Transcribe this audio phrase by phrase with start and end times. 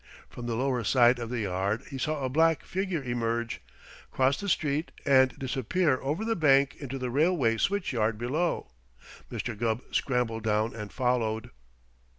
[0.27, 3.61] From the lower side of the yard he saw a black figure emerge,
[4.09, 8.71] cross the street and disappear over the bank into the railway switch yard below.
[9.31, 9.55] Mr.
[9.55, 11.51] Gubb scrambled down and followed.